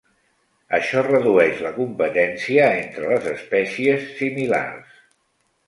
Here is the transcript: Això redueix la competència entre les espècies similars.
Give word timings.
Això 0.77 1.03
redueix 1.07 1.61
la 1.65 1.73
competència 1.75 2.71
entre 2.79 3.13
les 3.13 3.29
espècies 3.35 4.11
similars. 4.25 5.01